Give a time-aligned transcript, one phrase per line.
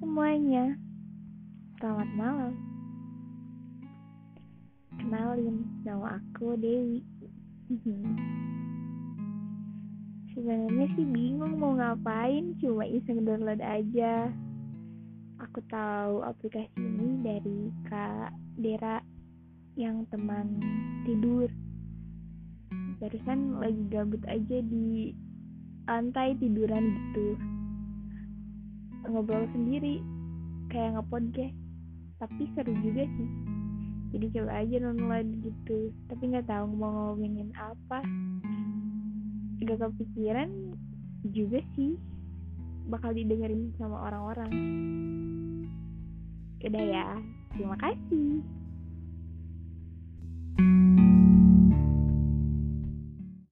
[0.00, 0.72] semuanya,
[1.76, 2.54] selamat malam.
[4.96, 7.04] Kenalin, nama aku Dewi.
[10.32, 14.32] Sebenarnya sih bingung mau ngapain, cuma iseng download aja.
[15.42, 19.02] Aku tahu aplikasi ini dari Kak Dera
[19.76, 20.62] yang teman
[21.04, 21.50] tidur.
[23.02, 25.12] Barusan lagi gabut aja di
[25.84, 27.51] lantai tiduran gitu
[29.08, 30.02] ngobrol sendiri
[30.70, 31.56] kayak ngepodcast.
[32.22, 33.30] Tapi seru juga sih.
[34.12, 35.90] Jadi coba aja nonton gitu.
[36.06, 38.04] Tapi nggak tahu mau ngomongin apa.
[39.62, 40.50] Gak kepikiran
[41.30, 41.94] juga sih
[42.90, 44.52] bakal didengerin sama orang-orang.
[46.62, 47.06] Udah ya
[47.54, 48.42] terima kasih